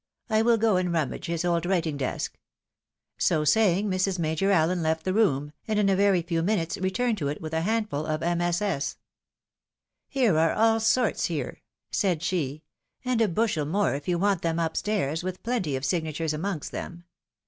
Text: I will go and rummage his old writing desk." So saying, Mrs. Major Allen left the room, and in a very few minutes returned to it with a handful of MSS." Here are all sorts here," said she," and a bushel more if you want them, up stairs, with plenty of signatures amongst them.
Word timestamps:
I 0.31 0.41
will 0.41 0.57
go 0.57 0.77
and 0.77 0.91
rummage 0.91 1.27
his 1.27 1.45
old 1.45 1.63
writing 1.67 1.95
desk." 1.95 2.35
So 3.19 3.43
saying, 3.45 3.87
Mrs. 3.87 4.17
Major 4.17 4.49
Allen 4.49 4.81
left 4.81 5.03
the 5.03 5.13
room, 5.13 5.53
and 5.67 5.77
in 5.77 5.89
a 5.89 5.95
very 5.95 6.23
few 6.23 6.41
minutes 6.41 6.75
returned 6.79 7.19
to 7.19 7.27
it 7.27 7.39
with 7.39 7.53
a 7.53 7.61
handful 7.61 8.07
of 8.07 8.21
MSS." 8.21 8.97
Here 10.07 10.35
are 10.39 10.53
all 10.53 10.79
sorts 10.79 11.25
here," 11.25 11.61
said 11.91 12.23
she," 12.23 12.63
and 13.05 13.21
a 13.21 13.27
bushel 13.27 13.65
more 13.67 13.93
if 13.93 14.07
you 14.07 14.17
want 14.17 14.41
them, 14.41 14.57
up 14.57 14.75
stairs, 14.75 15.23
with 15.23 15.43
plenty 15.43 15.75
of 15.75 15.85
signatures 15.85 16.33
amongst 16.33 16.71
them. 16.71 17.03